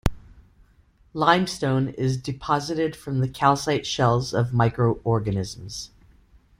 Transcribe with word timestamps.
Limestone 1.13 1.89
is 1.89 2.17
deposited 2.17 2.95
from 2.95 3.19
the 3.19 3.29
calcite 3.29 3.85
shells 3.85 4.33
of 4.33 4.51
microorganisms. 4.51 5.91